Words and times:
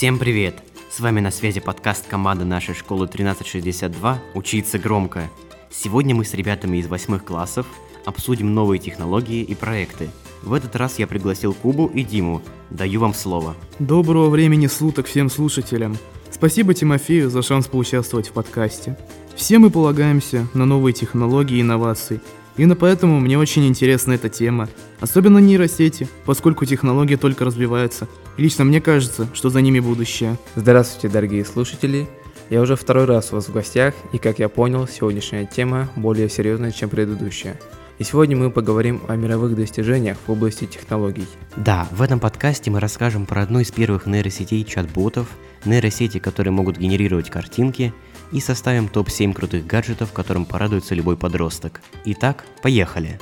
Всем 0.00 0.18
привет! 0.18 0.54
С 0.90 0.98
вами 1.00 1.20
на 1.20 1.30
связи 1.30 1.60
подкаст 1.60 2.06
команды 2.06 2.46
нашей 2.46 2.74
школы 2.74 3.04
1362 3.04 4.18
«Учиться 4.32 4.78
громко». 4.78 5.28
Сегодня 5.70 6.14
мы 6.14 6.24
с 6.24 6.32
ребятами 6.32 6.78
из 6.78 6.86
восьмых 6.86 7.22
классов 7.22 7.66
обсудим 8.06 8.54
новые 8.54 8.78
технологии 8.78 9.42
и 9.42 9.54
проекты. 9.54 10.08
В 10.42 10.54
этот 10.54 10.74
раз 10.74 10.98
я 10.98 11.06
пригласил 11.06 11.52
Кубу 11.52 11.86
и 11.86 12.02
Диму. 12.02 12.40
Даю 12.70 12.98
вам 13.00 13.12
слово. 13.12 13.54
Доброго 13.78 14.30
времени 14.30 14.68
суток 14.68 15.06
всем 15.06 15.28
слушателям. 15.28 15.98
Спасибо 16.30 16.72
Тимофею 16.72 17.28
за 17.28 17.42
шанс 17.42 17.66
поучаствовать 17.66 18.28
в 18.28 18.32
подкасте. 18.32 18.96
Все 19.36 19.58
мы 19.58 19.68
полагаемся 19.68 20.48
на 20.54 20.64
новые 20.64 20.94
технологии 20.94 21.58
и 21.58 21.60
инновации. 21.60 22.22
Именно 22.60 22.76
поэтому 22.76 23.18
мне 23.20 23.38
очень 23.38 23.66
интересна 23.66 24.12
эта 24.12 24.28
тема. 24.28 24.68
Особенно 25.00 25.38
нейросети, 25.38 26.06
поскольку 26.26 26.66
технологии 26.66 27.16
только 27.16 27.46
развиваются. 27.46 28.06
И 28.36 28.42
лично 28.42 28.64
мне 28.64 28.82
кажется, 28.82 29.26
что 29.32 29.48
за 29.48 29.62
ними 29.62 29.80
будущее. 29.80 30.36
Здравствуйте, 30.56 31.08
дорогие 31.08 31.46
слушатели. 31.46 32.06
Я 32.50 32.60
уже 32.60 32.76
второй 32.76 33.06
раз 33.06 33.32
у 33.32 33.36
вас 33.36 33.48
в 33.48 33.52
гостях, 33.54 33.94
и 34.12 34.18
как 34.18 34.40
я 34.40 34.50
понял, 34.50 34.86
сегодняшняя 34.86 35.46
тема 35.46 35.88
более 35.96 36.28
серьезная, 36.28 36.70
чем 36.70 36.90
предыдущая. 36.90 37.58
И 37.98 38.04
сегодня 38.04 38.36
мы 38.36 38.50
поговорим 38.50 39.00
о 39.08 39.16
мировых 39.16 39.56
достижениях 39.56 40.18
в 40.26 40.30
области 40.30 40.66
технологий. 40.66 41.26
Да, 41.56 41.88
в 41.92 42.02
этом 42.02 42.20
подкасте 42.20 42.70
мы 42.70 42.78
расскажем 42.78 43.24
про 43.24 43.40
одну 43.40 43.60
из 43.60 43.70
первых 43.70 44.04
нейросетей 44.04 44.64
чат-ботов, 44.64 45.28
нейросети, 45.66 46.18
которые 46.18 46.52
могут 46.52 46.78
генерировать 46.78 47.30
картинки, 47.30 47.92
и 48.32 48.40
составим 48.40 48.88
топ-7 48.88 49.32
крутых 49.32 49.66
гаджетов, 49.66 50.12
которым 50.12 50.44
порадуется 50.44 50.94
любой 50.94 51.16
подросток. 51.16 51.80
Итак, 52.04 52.44
поехали! 52.62 53.18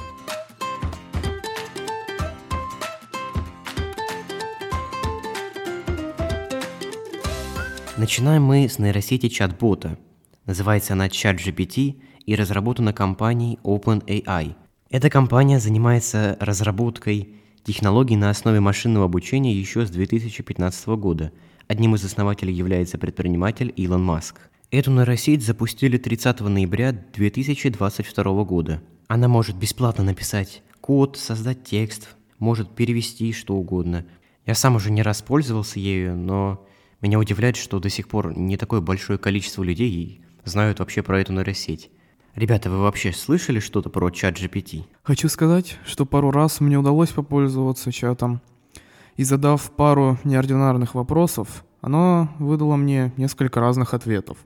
Начинаем 7.99 8.45
мы 8.45 8.69
с 8.69 8.79
нейросети 8.79 9.29
чат-бота. 9.29 9.99
Называется 10.47 10.93
она 10.93 11.09
ChatGPT 11.09 12.01
и 12.27 12.37
разработана 12.37 12.93
компанией 12.93 13.59
OpenAI. 13.65 14.55
Эта 14.89 15.11
компания 15.11 15.59
занимается 15.59 16.37
разработкой 16.39 17.35
технологий 17.65 18.15
на 18.15 18.31
основе 18.31 18.61
машинного 18.61 19.07
обучения 19.07 19.53
еще 19.53 19.85
с 19.85 19.91
2015 19.91 20.87
года. 20.91 21.33
Одним 21.69 21.95
из 21.95 22.05
основателей 22.05 22.55
является 22.55 22.97
предприниматель 22.97 23.75
Илон 23.77 24.03
Маск. 24.03 24.41
Эту 24.71 24.91
нейросеть 24.91 25.45
запустили 25.45 25.99
30 25.99 26.41
ноября 26.41 26.93
2022 26.93 28.45
года. 28.45 28.83
Она 29.07 29.29
может 29.29 29.55
бесплатно 29.55 30.03
написать 30.03 30.63
код, 30.81 31.19
создать 31.19 31.65
текст, 31.65 32.17
может 32.39 32.75
перевести 32.75 33.35
что 33.35 33.55
угодно. 33.55 34.07
Я 34.47 34.55
сам 34.55 34.77
уже 34.77 34.91
не 34.91 35.03
раз 35.03 35.21
пользовался 35.21 35.79
ею, 35.79 36.17
но 36.17 36.67
меня 37.03 37.19
удивляет, 37.19 37.57
что 37.57 37.81
до 37.81 37.91
сих 37.91 38.09
пор 38.09 38.35
не 38.35 38.57
такое 38.57 38.81
большое 38.81 39.19
количество 39.19 39.63
людей 39.63 40.23
знают 40.45 40.79
вообще 40.79 41.03
про 41.03 41.21
эту 41.21 41.35
нейросеть. 41.35 41.91
Ребята, 42.35 42.71
вы 42.71 42.81
вообще 42.81 43.13
слышали 43.13 43.61
что-то 43.61 43.91
про 43.91 44.09
чат 44.11 44.41
GPT? 44.41 44.85
Хочу 45.03 45.29
сказать, 45.29 45.77
что 45.85 46.07
пару 46.07 46.31
раз 46.31 46.61
мне 46.61 46.79
удалось 46.79 47.11
попользоваться 47.11 47.93
чатом. 47.93 48.41
И 49.19 49.25
задав 49.25 49.71
пару 49.73 50.19
неординарных 50.25 50.95
вопросов, 50.95 51.63
оно 51.83 52.31
выдало 52.39 52.77
мне 52.77 53.13
несколько 53.19 53.61
разных 53.61 53.93
ответов. 53.93 54.39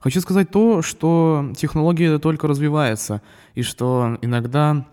Хочу 0.00 0.22
сказать 0.22 0.50
то, 0.50 0.80
что 0.80 1.52
технология 1.54 2.18
только 2.18 2.48
развивается, 2.48 3.20
и 3.54 3.60
что 3.60 4.16
иногда 4.22 4.86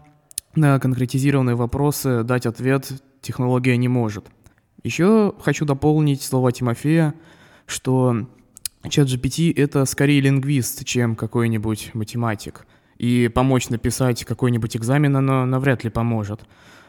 на 0.56 0.78
конкретизированные 0.80 1.56
вопросы 1.56 2.24
дать 2.24 2.46
ответ 2.46 2.92
технология 3.22 3.78
не 3.78 3.88
может– 3.88 4.26
еще 4.84 5.36
хочу 5.40 5.66
дополнить 5.66 6.24
слова 6.24 6.52
Тимофея, 6.52 7.14
что 7.68 8.28
чат 8.90 9.08
GPT— 9.08 9.54
это 9.56 9.86
скорее 9.86 10.22
лингвист, 10.22 10.84
чем 10.86 11.16
какой-нибудь 11.16 11.92
математик. 11.94 12.66
И 12.98 13.30
помочь 13.34 13.70
написать 13.70 14.26
какой-нибудь 14.26 14.76
экзамен 14.76 15.16
оно 15.16 15.46
навряд 15.46 15.84
ли 15.84 15.92
поможет. 15.92 16.42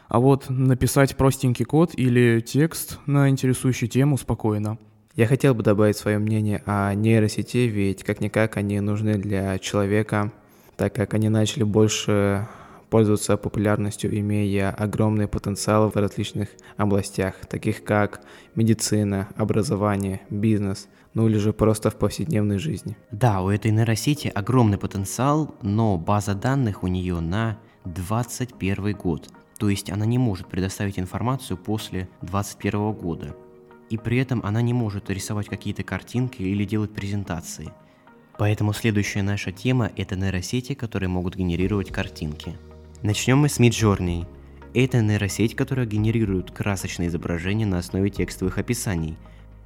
А 0.07 0.19
вот 0.19 0.49
написать 0.49 1.15
простенький 1.15 1.65
код 1.65 1.91
или 1.95 2.39
текст 2.41 2.99
на 3.05 3.29
интересующую 3.29 3.89
тему 3.89 4.17
спокойно. 4.17 4.77
Я 5.15 5.27
хотел 5.27 5.53
бы 5.53 5.61
добавить 5.63 5.97
свое 5.97 6.17
мнение 6.17 6.63
о 6.65 6.93
нейросети, 6.93 7.69
ведь 7.69 8.03
как-никак 8.03 8.57
они 8.57 8.79
нужны 8.79 9.13
для 9.15 9.59
человека, 9.59 10.31
так 10.75 10.93
как 10.95 11.13
они 11.13 11.29
начали 11.29 11.63
больше 11.63 12.47
пользуются 12.89 13.37
популярностью, 13.37 14.15
имея 14.19 14.69
огромный 14.69 15.27
потенциал 15.27 15.89
в 15.89 15.95
различных 15.95 16.49
областях, 16.77 17.33
таких 17.47 17.83
как 17.83 18.21
медицина, 18.53 19.29
образование, 19.35 20.21
бизнес, 20.29 20.87
ну 21.15 21.27
или 21.27 21.37
же 21.37 21.53
просто 21.53 21.89
в 21.89 21.95
повседневной 21.95 22.59
жизни. 22.59 22.95
Да, 23.09 23.41
у 23.41 23.49
этой 23.49 23.71
нейросети 23.71 24.31
огромный 24.33 24.77
потенциал, 24.77 25.55
но 25.63 25.97
база 25.97 26.35
данных 26.35 26.83
у 26.83 26.87
нее 26.87 27.19
на 27.19 27.57
21 27.85 28.93
год. 28.95 29.27
То 29.57 29.69
есть 29.69 29.89
она 29.89 30.05
не 30.05 30.17
может 30.17 30.47
предоставить 30.47 30.99
информацию 30.99 31.57
после 31.57 32.09
21 32.21 32.93
года. 32.93 33.35
И 33.89 33.97
при 33.97 34.17
этом 34.17 34.41
она 34.43 34.61
не 34.61 34.73
может 34.73 35.09
рисовать 35.09 35.47
какие-то 35.47 35.83
картинки 35.83 36.41
или 36.41 36.65
делать 36.65 36.93
презентации. 36.93 37.71
Поэтому 38.37 38.73
следующая 38.73 39.21
наша 39.21 39.51
тема– 39.51 39.91
это 39.95 40.15
нейросети, 40.15 40.73
которые 40.73 41.09
могут 41.09 41.35
генерировать 41.35 41.91
картинки. 41.91 42.57
Начнем 43.03 43.37
мы 43.37 43.49
с 43.49 43.59
Midjourney. 43.59 44.25
Это 44.73 45.01
нейросеть, 45.01 45.55
которая 45.55 45.85
генерирует 45.85 46.49
красочные 46.49 47.09
изображения 47.09 47.67
на 47.67 47.77
основе 47.77 48.09
текстовых 48.09 48.57
описаний. 48.57 49.17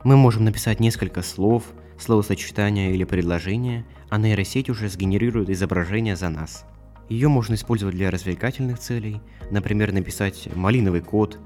Мы 0.04 0.18
можем 0.18 0.44
написать 0.44 0.82
несколько 0.82 1.22
слов, 1.22 1.64
словосочетания 1.98 2.92
или 2.92 3.06
предложения, 3.06 3.86
а 4.10 4.18
нейросеть 4.18 4.70
уже 4.70 4.90
сгенерирует 4.90 5.50
изображение 5.50 6.16
за 6.16 6.30
нас. 6.30 6.66
Ее 7.10 7.30
можно 7.30 7.54
использовать 7.54 7.96
для 7.96 8.12
развлекательных 8.12 8.80
целей, 8.80 9.22
например, 9.50 9.94
написать 9.94 10.50
малиновый 10.56 11.02
код 11.02 11.40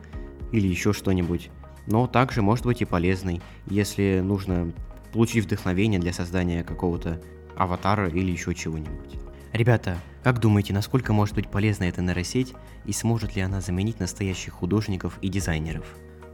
или 0.52 0.68
еще 0.68 0.92
что-нибудь, 0.92 1.50
но 1.88 2.08
также 2.08 2.42
может 2.42 2.66
быть 2.66 2.82
и 2.82 2.86
полезной, 2.86 3.42
если 3.68 4.22
нужно 4.24 4.72
получить 5.14 5.46
вдохновение 5.46 6.00
для 6.00 6.14
создания 6.14 6.64
какого-то 6.64 7.22
аватара 7.56 8.08
или 8.10 8.32
еще 8.32 8.56
чего-нибудь. 8.56 9.18
Ребята, 9.54 9.98
как 10.24 10.40
думаете, 10.40 10.74
насколько 10.74 11.14
может 11.14 11.36
быть 11.36 11.50
полезна 11.50 11.84
эта 11.84 12.02
нейросеть 12.02 12.54
и 12.86 12.94
сможет 12.94 13.36
ли 13.36 13.42
она 13.42 13.60
заменить 13.62 14.00
настоящих 14.00 14.54
художников 14.54 15.18
и 15.22 15.28
дизайнеров? 15.28 15.86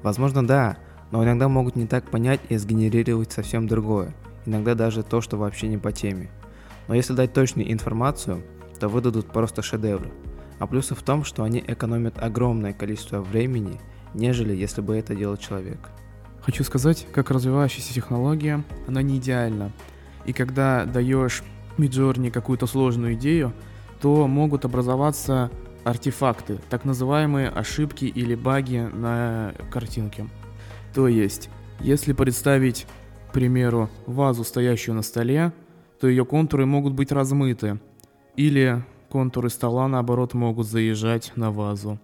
Возможно, 0.04 0.46
да, 0.46 0.78
но 1.12 1.24
иногда 1.24 1.50
могут 1.50 1.76
не 1.76 1.88
так 1.88 2.10
понять 2.10 2.40
и 2.50 2.58
сгенерировать 2.58 3.32
совсем 3.32 3.68
другое, 3.68 4.14
иногда 4.46 4.76
даже 4.76 5.04
то, 5.04 5.22
что 5.22 5.38
вообще 5.38 5.68
не 5.68 5.78
по 5.78 5.92
теме. 5.92 6.30
Но 6.88 6.96
если 6.96 7.14
дать 7.14 7.34
точную 7.34 7.72
информацию, 7.72 8.44
то 8.78 8.88
выдадут 8.88 9.28
просто 9.28 9.62
шедевры. 9.62 10.12
А 10.60 10.68
плюсы 10.68 10.96
в 10.96 11.04
том, 11.04 11.24
что 11.24 11.44
они 11.44 11.64
экономят 11.66 12.22
огромное 12.22 12.74
количество 12.74 13.22
времени, 13.22 13.80
нежели 14.14 14.56
если 14.56 14.82
бы 14.82 14.96
это 14.96 15.16
делал 15.16 15.38
человек. 15.38 15.90
Хочу 16.42 16.64
сказать, 16.64 17.06
как 17.12 17.30
развивающаяся 17.30 17.94
технология, 17.94 18.64
она 18.88 19.02
не 19.02 19.18
идеальна. 19.18 19.72
И 20.26 20.34
когда 20.34 20.86
даешь 20.86 21.44
Midjourney 21.78 22.32
какую-то 22.32 22.68
сложную 22.68 23.14
идею, 23.16 23.54
то 24.02 24.28
могут 24.28 24.66
образоваться 24.66 25.52
артефакты, 25.84 26.60
так 26.70 26.86
называемые 26.86 27.50
ошибки 27.50 28.06
или 28.06 28.36
баги 28.36 28.90
на 28.94 29.54
картинке. 29.72 30.28
То 30.94 31.08
есть, 31.08 31.50
если 31.80 32.14
представить, 32.14 32.88
к 33.30 33.34
примеру, 33.34 33.90
вазу, 34.06 34.44
стоящую 34.44 34.96
на 34.96 35.02
столе, 35.02 35.54
то 36.00 36.08
ее 36.08 36.26
контуры 36.26 36.66
могут 36.66 36.94
быть 36.94 37.12
размыты, 37.12 37.80
или 38.38 38.84
контуры 39.10 39.50
стола, 39.50 39.88
наоборот, 39.88 40.34
могут 40.34 40.68
заезжать 40.68 41.34
на 41.36 41.52
вазу. 41.52 42.00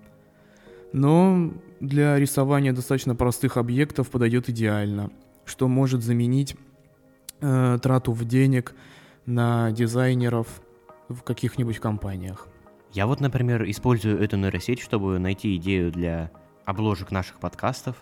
Но 0.92 1.54
для 1.80 2.20
рисования 2.20 2.74
достаточно 2.74 3.16
простых 3.16 3.58
объектов 3.58 4.10
подойдет 4.10 4.50
идеально, 4.50 5.12
что 5.46 5.68
может 5.68 6.04
заменить 6.04 6.56
э, 7.40 7.80
трату 7.82 8.12
в 8.12 8.26
денег 8.26 8.76
на 9.26 9.72
дизайнеров 9.72 10.62
в 11.10 11.22
каких-нибудь 11.22 11.80
компаниях. 11.80 12.48
Я 12.92 13.08
вот, 13.08 13.20
например, 13.22 13.70
использую 13.70 14.22
эту 14.22 14.38
нейросеть, 14.38 14.80
чтобы 14.80 15.18
найти 15.18 15.56
идею 15.56 15.92
для 15.92 16.32
обложек 16.66 17.12
наших 17.12 17.40
подкастов 17.40 17.98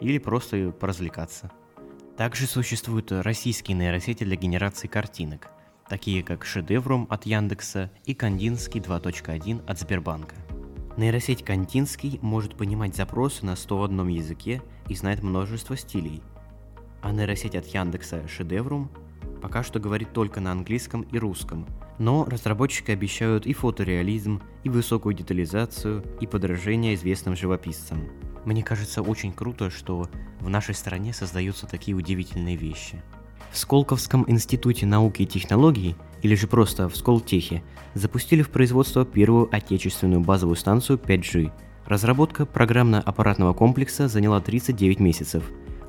или 0.00 0.18
просто 0.18 0.70
поразвлекаться. 0.70 1.50
Также 2.16 2.46
существуют 2.46 3.12
российские 3.12 3.76
нейросети 3.76 4.24
для 4.24 4.36
генерации 4.36 4.88
картинок, 4.88 5.48
такие 5.90 6.22
как 6.22 6.46
Шедеврум 6.46 7.06
от 7.10 7.26
Яндекса 7.26 7.90
и 8.04 8.14
Кандинский 8.14 8.80
2.1 8.80 9.66
от 9.66 9.78
Сбербанка. 9.78 10.36
Нейросеть 10.96 11.44
Кандинский 11.44 12.20
может 12.22 12.56
понимать 12.56 12.94
запросы 12.94 13.44
на 13.44 13.56
101 13.56 14.06
языке 14.06 14.62
и 14.88 14.94
знает 14.94 15.22
множество 15.22 15.76
стилей, 15.76 16.22
а 17.02 17.10
нейросеть 17.10 17.56
от 17.56 17.66
Яндекса 17.66 18.26
Шедеврум 18.28 18.90
пока 19.42 19.62
что 19.62 19.80
говорит 19.80 20.12
только 20.12 20.40
на 20.40 20.52
английском 20.52 21.02
и 21.02 21.18
русском, 21.18 21.66
но 21.98 22.24
разработчики 22.24 22.92
обещают 22.92 23.46
и 23.46 23.52
фотореализм, 23.52 24.40
и 24.62 24.68
высокую 24.68 25.14
детализацию, 25.14 26.04
и 26.20 26.26
подражение 26.26 26.94
известным 26.94 27.34
живописцам. 27.34 28.08
Мне 28.44 28.62
кажется 28.62 29.02
очень 29.02 29.32
круто, 29.32 29.70
что 29.70 30.08
в 30.40 30.48
нашей 30.48 30.74
стране 30.74 31.12
создаются 31.12 31.66
такие 31.66 31.96
удивительные 31.96 32.56
вещи. 32.56 33.02
В 33.50 33.58
Сколковском 33.58 34.24
институте 34.28 34.86
науки 34.86 35.22
и 35.22 35.26
технологий, 35.26 35.96
или 36.22 36.36
же 36.36 36.46
просто 36.46 36.88
в 36.88 36.96
Сколтехе, 36.96 37.64
запустили 37.94 38.42
в 38.42 38.50
производство 38.50 39.04
первую 39.04 39.48
отечественную 39.50 40.20
базовую 40.20 40.54
станцию 40.54 40.98
5G. 40.98 41.50
Разработка 41.86 42.46
программно-аппаратного 42.46 43.52
комплекса 43.52 44.06
заняла 44.06 44.40
39 44.40 45.00
месяцев. 45.00 45.42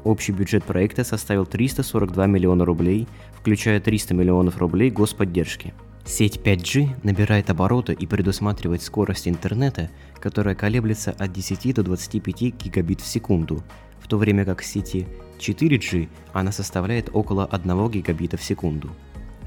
Общий 0.04 0.32
бюджет 0.32 0.64
проекта 0.64 1.04
составил 1.04 1.46
342 1.46 2.26
миллиона 2.26 2.66
рублей, 2.66 3.08
включая 3.40 3.80
300 3.80 4.16
миллионов 4.16 4.58
рублей 4.58 4.90
господдержки. 4.90 5.76
Сеть 6.04 6.38
5G 6.44 6.90
набирает 7.04 7.52
обороты 7.52 7.94
и 7.94 8.08
предусматривает 8.08 8.82
скорость 8.82 9.28
интернета, 9.28 9.92
которая 10.20 10.56
колеблется 10.56 11.12
от 11.12 11.32
10 11.32 11.76
до 11.76 11.84
25 11.84 12.42
гигабит 12.56 13.02
в 13.02 13.06
секунду, 13.06 13.64
в 14.02 14.08
то 14.08 14.18
время 14.18 14.44
как 14.46 14.62
в 14.62 14.66
сети 14.66 15.08
4G 15.40 16.10
она 16.34 16.52
составляет 16.52 17.10
около 17.14 17.46
1 17.46 17.90
гигабита 17.90 18.38
в 18.38 18.44
секунду. 18.44 18.90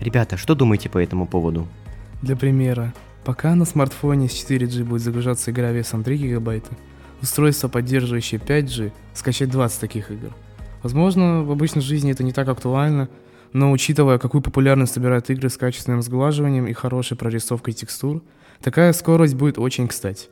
Ребята, 0.00 0.36
что 0.36 0.54
думаете 0.54 0.88
по 0.88 0.98
этому 0.98 1.26
поводу? 1.26 1.66
Для 2.22 2.36
примера, 2.36 2.94
пока 3.24 3.54
на 3.54 3.64
смартфоне 3.64 4.28
с 4.28 4.32
4G 4.32 4.84
будет 4.84 5.02
загружаться 5.02 5.50
игра 5.50 5.70
весом 5.70 6.02
3 6.02 6.16
гигабайта, 6.16 6.70
устройство, 7.22 7.68
поддерживающее 7.68 8.40
5G, 8.40 8.92
скачать 9.12 9.50
20 9.50 9.80
таких 9.80 10.10
игр. 10.10 10.34
Возможно, 10.82 11.42
в 11.42 11.50
обычной 11.50 11.82
жизни 11.82 12.12
это 12.12 12.22
не 12.22 12.32
так 12.32 12.48
актуально, 12.48 13.08
но 13.52 13.72
учитывая, 13.72 14.18
какую 14.18 14.42
популярность 14.42 14.94
собирают 14.94 15.30
игры 15.30 15.48
с 15.48 15.56
качественным 15.56 16.02
сглаживанием 16.02 16.66
и 16.66 16.72
хорошей 16.72 17.16
прорисовкой 17.16 17.72
текстур, 17.72 18.22
такая 18.60 18.92
скорость 18.92 19.34
будет 19.34 19.58
очень 19.58 19.88
кстати. 19.88 20.28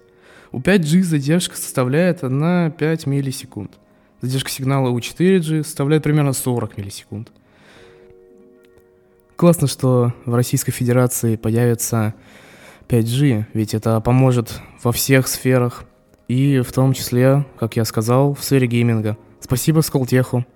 У 0.50 0.60
5G 0.60 1.02
задержка 1.02 1.56
составляет 1.56 2.22
1,5 2.22 3.08
миллисекунд. 3.08 3.78
Задержка 4.22 4.50
сигнала 4.50 4.88
у 4.88 4.98
4G 4.98 5.64
составляет 5.64 6.04
примерно 6.04 6.32
40 6.32 6.78
миллисекунд. 6.78 7.32
Классно, 9.34 9.66
что 9.66 10.14
в 10.24 10.34
Российской 10.34 10.70
Федерации 10.70 11.34
появится 11.34 12.14
5G, 12.88 13.46
ведь 13.52 13.74
это 13.74 14.00
поможет 14.00 14.60
во 14.80 14.92
всех 14.92 15.26
сферах, 15.26 15.84
и 16.28 16.60
в 16.60 16.72
том 16.72 16.92
числе, 16.92 17.44
как 17.58 17.74
я 17.74 17.84
сказал, 17.84 18.34
в 18.34 18.44
сфере 18.44 18.68
гейминга. 18.68 19.18
Спасибо 19.40 19.80
Сколтеху. 19.80 20.46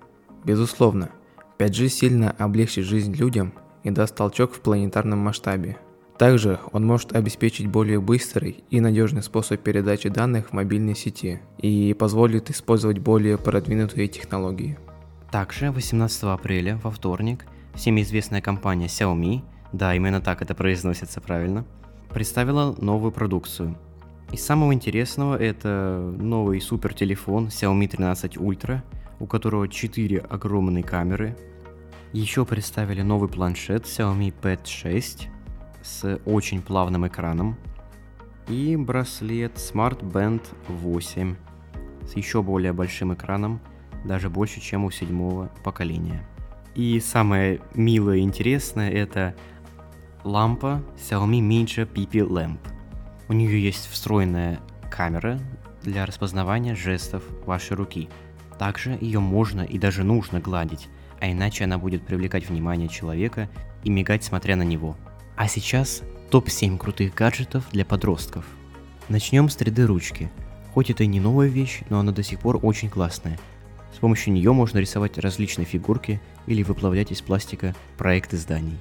Безусловно. 0.45 1.11
5G 1.59 1.89
сильно 1.89 2.31
облегчит 2.39 2.85
жизнь 2.85 3.15
людям 3.15 3.53
и 3.83 3.91
даст 3.91 4.15
толчок 4.15 4.55
в 4.55 4.61
планетарном 4.61 5.19
масштабе. 5.19 5.77
Также 6.19 6.59
он 6.73 6.87
может 6.87 7.15
обеспечить 7.15 7.67
более 7.67 8.01
быстрый 8.01 8.65
и 8.71 8.81
надежный 8.81 9.23
способ 9.23 9.61
передачи 9.61 10.09
данных 10.09 10.49
в 10.49 10.53
мобильной 10.53 10.95
сети 10.95 11.41
и 11.59 11.95
позволит 11.95 12.51
использовать 12.51 12.99
более 12.99 13.37
продвинутые 13.37 14.09
технологии. 14.09 14.79
Также 15.31 15.71
18 15.71 16.25
апреля, 16.25 16.81
во 16.83 16.91
вторник, 16.91 17.47
всем 17.75 18.01
известная 18.01 18.41
компания 18.41 18.87
Xiaomi, 18.87 19.43
да, 19.73 19.95
именно 19.95 20.21
так 20.21 20.41
это 20.41 20.55
произносится 20.55 21.21
правильно, 21.21 21.67
представила 22.11 22.75
новую 22.79 23.13
продукцию. 23.13 23.77
Из 24.33 24.45
самого 24.45 24.73
интересного 24.73 25.37
это 25.37 26.15
новый 26.19 26.61
супер 26.61 26.95
телефон 26.95 27.49
Xiaomi 27.49 27.89
13 27.89 28.37
Ultra– 28.37 28.81
у 29.19 29.27
которого 29.27 29.69
4 29.69 30.19
огромные 30.19 30.85
камеры. 30.85 31.37
Еще 32.13 32.45
представили 32.45 33.03
новый 33.03 33.29
планшет 33.29 33.85
Xiaomi 33.85 34.33
Pad 34.41 34.67
6 34.67 35.29
с 35.87 36.21
очень 36.25 36.61
плавным 36.61 37.07
экраном. 37.07 37.57
И 38.49 38.77
браслет 38.77 39.55
Smart 39.57 40.01
Band 40.01 40.43
8 40.69 41.37
с 42.07 42.17
еще 42.17 42.43
более 42.43 42.73
большим 42.73 43.15
экраном, 43.15 43.61
даже 44.05 44.29
больше, 44.31 44.61
чем 44.61 44.85
у 44.85 44.91
седьмого 44.91 45.51
поколения. 45.65 46.29
И 46.75 47.01
самое 47.01 47.61
милое 47.75 48.19
и 48.19 48.21
интересное 48.21 48.91
это 48.91 49.35
лампа 50.25 50.83
Xiaomi 50.97 51.41
Mija 51.41 51.91
PP 51.91 52.29
Lamp. 52.29 52.59
У 53.29 53.33
нее 53.33 53.63
есть 53.63 53.89
встроенная 53.89 54.61
камера 54.91 55.41
для 55.83 56.07
распознавания 56.07 56.75
жестов 56.75 57.23
вашей 57.45 57.77
руки– 57.77 58.09
также 58.59 58.97
ее 59.01 59.21
можно 59.21 59.63
и 59.63 59.79
даже 59.79 60.03
нужно 60.03 60.41
гладить, 60.41 60.89
а 61.21 61.31
иначе 61.31 61.65
она 61.65 61.79
будет 61.79 62.07
привлекать 62.07 62.49
внимание 62.49 62.89
человека 62.89 63.49
и 63.85 63.91
мигать 63.91 64.25
смотря 64.25 64.57
на 64.57 64.63
него. 64.63 64.97
А 65.37 65.49
сейчас 65.49 66.03
топ-7 66.31 66.79
крутых 66.79 67.15
гаджетов 67.15 67.65
для 67.71 67.85
подростков. 67.85 68.47
Начнем 69.09 69.49
с 69.49 69.57
3D 69.57 69.85
ручки. 69.85 70.31
Хоть 70.73 70.91
это 70.91 71.05
и 71.05 71.07
не 71.07 71.21
новая 71.21 71.49
вещь, 71.49 71.83
но 71.91 71.99
она 71.99 72.13
до 72.13 72.23
сих 72.23 72.41
пор 72.41 72.59
очень 72.63 72.89
классная. 72.89 73.39
С 73.95 73.99
помощью 73.99 74.33
нее 74.33 74.53
можно 74.53 74.79
рисовать 74.79 75.19
различные 75.19 75.67
фигурки 75.67 76.21
или 76.47 76.63
выплавлять 76.63 77.13
из 77.13 77.21
пластика 77.21 77.75
проекты 77.99 78.37
зданий. 78.37 78.79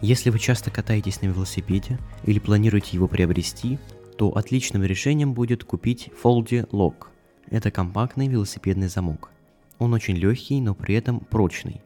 Если 0.00 0.30
вы 0.30 0.38
часто 0.38 0.70
катаетесь 0.70 1.22
на 1.22 1.26
велосипеде 1.26 1.98
или 2.24 2.38
планируете 2.38 2.90
его 2.92 3.08
приобрести, 3.08 3.78
то 4.16 4.30
отличным 4.36 4.84
решением 4.84 5.34
будет 5.34 5.64
купить 5.64 6.10
Foldy 6.22 6.68
Lock– 6.70 7.08
это 7.50 7.70
компактный 7.70 8.28
велосипедный 8.28 8.88
замок. 8.88 9.30
Он 9.78 9.92
очень 9.94 10.16
легкий, 10.16 10.60
но 10.60 10.74
при 10.74 10.94
этом 10.94 11.20
прочный. 11.20 11.80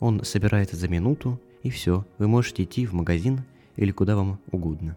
Он 0.00 0.24
собирается 0.24 0.76
за 0.76 0.88
минуту, 0.88 1.40
и 1.62 1.70
все, 1.70 2.06
вы 2.18 2.26
можете 2.26 2.62
идти 2.62 2.86
в 2.86 2.94
магазин 2.94 3.44
или 3.76 3.90
куда 3.90 4.16
вам 4.16 4.40
угодно. 4.50 4.96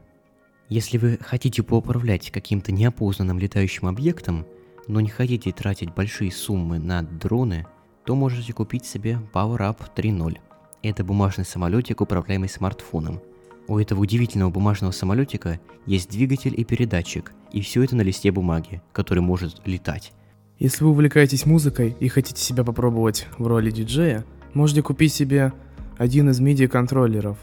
Если 0.70 0.98
вы 0.98 1.18
хотите 1.22 1.64
поуправлять 1.64 2.30
каким-то 2.30 2.72
неопознанным 2.72 3.40
летающим 3.40 3.88
объектом, 3.88 4.46
но 4.88 5.00
не 5.00 5.10
хотите 5.10 5.52
тратить 5.52 5.94
большие 5.94 6.32
суммы 6.32 6.80
на 6.80 7.02
дроны, 7.04 7.66
то 8.06 8.16
можете 8.16 8.54
купить 8.54 8.86
себе 8.86 9.20
Power 9.34 9.60
Up 9.60 9.78
3.0. 9.96 10.38
Это 10.84 11.04
бумажный 11.04 11.46
самолетик, 11.46 12.02
управляемый 12.02 12.50
смартфоном. 12.50 13.22
У 13.68 13.80
этого 13.80 14.02
удивительного 14.02 14.50
бумажного 14.50 14.92
самолетика 14.92 15.60
есть 15.86 16.10
двигатель 16.10 16.54
и 16.58 16.64
передатчик, 16.64 17.34
и 17.52 17.62
все 17.62 17.84
это 17.84 17.96
на 17.96 18.02
листе 18.02 18.32
бумаги, 18.32 18.82
который 18.94 19.20
может 19.20 19.62
летать. 19.66 20.14
Если 20.60 20.84
вы 20.84 20.92
увлекаетесь 20.92 21.46
музыкой 21.46 21.96
и 22.00 22.08
хотите 22.08 22.42
себя 22.42 22.64
попробовать 22.64 23.28
в 23.38 23.46
роли 23.46 23.72
диджея, 23.72 24.26
можете 24.54 24.82
купить 24.82 25.14
себе 25.14 25.54
один 25.98 26.30
из 26.30 26.40
MIDI-контроллеров. 26.40 27.38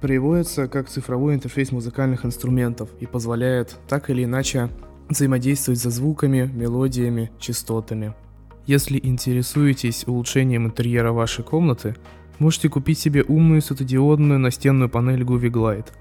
Приводится 0.00 0.68
как 0.68 0.88
цифровой 0.88 1.34
интерфейс 1.34 1.72
музыкальных 1.72 2.24
инструментов 2.24 2.90
и 3.00 3.06
позволяет 3.06 3.76
так 3.88 4.10
или 4.10 4.24
иначе 4.24 4.68
взаимодействовать 5.08 5.80
со 5.80 5.90
звуками, 5.90 6.50
мелодиями, 6.52 7.30
частотами. 7.38 8.14
Если 8.66 8.98
интересуетесь 9.02 10.06
улучшением 10.06 10.66
интерьера 10.66 11.12
вашей 11.12 11.44
комнаты, 11.44 11.94
можете 12.38 12.68
купить 12.68 12.98
себе 12.98 13.22
умную 13.22 13.62
светодиодную 13.62 14.38
настенную 14.38 14.90
панель 14.90 15.22
Groovy 15.22 15.50
Glide– 15.50 15.86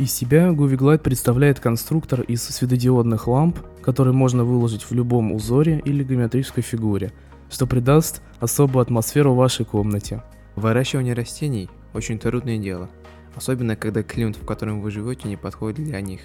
из 0.00 0.14
себя 0.14 0.48
Groovy 0.48 0.78
Glide 0.78 1.00
представляет 1.00 1.60
конструктор 1.60 2.22
из 2.22 2.42
светодиодных 2.44 3.28
ламп, 3.28 3.58
который 3.82 4.14
можно 4.14 4.44
выложить 4.44 4.84
в 4.84 4.92
любом 4.92 5.30
узоре 5.30 5.82
или 5.84 6.02
геометрической 6.02 6.62
фигуре, 6.62 7.12
что 7.50 7.66
придаст 7.66 8.22
особую 8.38 8.80
атмосферу 8.80 9.34
вашей 9.34 9.66
комнате. 9.66 10.22
Выращивание 10.56 11.12
растений– 11.12 11.68
очень 11.92 12.18
трудное 12.18 12.56
дело, 12.56 12.88
особенно 13.34 13.76
когда 13.76 14.02
климат, 14.02 14.36
в 14.36 14.44
котором 14.44 14.80
вы 14.80 14.90
живете, 14.90 15.28
не 15.28 15.36
подходит 15.36 15.84
для 15.84 16.00
них. 16.00 16.20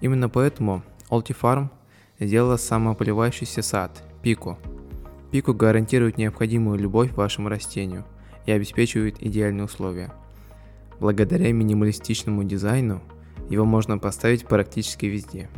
Именно 0.00 0.28
поэтому 0.28 0.82
Alti 1.10 1.68
сделала 2.20 2.56
самополивающийся 2.56 3.62
сад– 3.62 4.02
Пико. 4.22 4.58
Пико 5.30 5.52
гарантирует 5.52 6.18
необходимую 6.18 6.78
любовь 6.78 7.12
вашему 7.12 7.48
растению 7.48 8.04
и 8.46 8.52
обеспечивает 8.52 9.22
идеальные 9.22 9.64
условия– 9.64 10.12
Благодаря 11.00 11.52
минималистичному 11.52 12.44
дизайну 12.44 13.02
его 13.50 13.64
можно 13.64 13.98
поставить 13.98 14.46
практически 14.46 15.06
везде. 15.06 15.48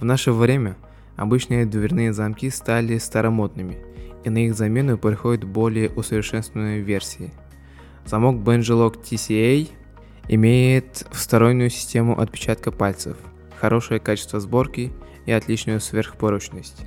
В 0.00 0.04
наше 0.04 0.32
время 0.32 0.76
обычные 1.16 1.66
дверные 1.66 2.12
замки 2.12 2.50
стали 2.50 2.98
старомодными, 2.98 3.78
и 4.24 4.30
на 4.30 4.46
их 4.46 4.54
замену 4.54 4.98
приходят 4.98 5.44
более 5.44 5.90
усовершенствованные 5.90 6.80
версии. 6.80 7.32
Замок 8.06 8.36
Benjelog 8.36 9.00
TCA 9.02 9.68
имеет 10.28 11.06
встроенную 11.10 11.70
систему 11.70 12.18
отпечатка 12.18 12.70
пальцев, 12.70 13.16
хорошее 13.58 14.00
качество 14.00 14.40
сборки 14.40 14.92
и 15.26 15.32
отличную 15.32 15.80
сверхпрочность. 15.80 16.82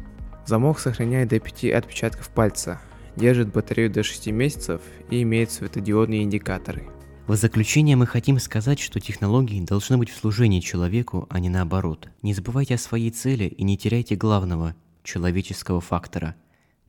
Замок 0.45 0.79
сохраняет 0.79 1.29
до 1.29 1.39
5 1.39 1.65
отпечатков 1.71 2.29
пальца, 2.29 2.81
держит 3.15 3.51
батарею 3.51 3.89
до 3.89 4.03
6 4.03 4.27
месяцев 4.27 4.81
и 5.09 5.21
имеет 5.23 5.51
светодиодные 5.51 6.23
индикаторы– 6.23 6.87
в 7.27 7.35
заключение 7.35 7.95
мы 7.95 8.05
хотим 8.05 8.37
сказать, 8.37 8.79
что 8.79 8.99
технологии 8.99 9.59
должны 9.59 9.97
быть 9.97 10.11
в 10.11 10.15
служении 10.15 10.59
человеку, 10.59 11.25
а 11.31 11.39
не 11.39 11.49
наоборот. 11.49 12.07
Не 12.21 12.35
забывайте 12.35 12.75
о 12.75 12.77
своей 12.77 13.09
цели 13.09 13.45
и 13.45 13.63
не 13.63 13.79
теряйте 13.79 14.15
главного– 14.15 14.75
человеческого 15.03 15.81
фактора. 15.81 16.35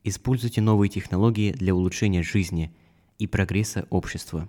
Используйте 0.04 0.60
новые 0.60 0.90
технологии 0.90 1.52
для 1.52 1.74
улучшения 1.74 2.22
жизни 2.22 2.70
и 3.18 3.26
прогресса 3.26 3.86
общества. 3.88 4.46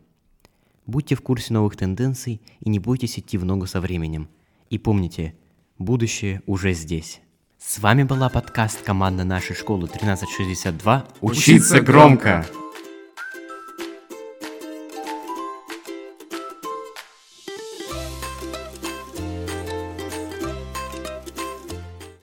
Будьте 0.87 1.15
в 1.15 1.21
курсе 1.21 1.53
новых 1.53 1.75
тенденций 1.75 2.41
и 2.61 2.69
не 2.69 2.79
бойтесь 2.79 3.19
идти 3.19 3.37
в 3.37 3.43
ногу 3.43 3.67
со 3.67 3.81
временем. 3.81 4.29
И 4.69 4.77
помните, 4.77 5.35
будущее 5.77 6.41
уже 6.45 6.71
здесь. 6.71 7.19
С 7.59 7.79
вами 7.79 8.03
была 8.03 8.29
подкаст 8.29 8.83
команда 8.83 9.25
нашей 9.25 9.53
школы 9.53 9.87
1362 9.87 11.07
Учиться 11.19 11.81
громко! 11.81 12.45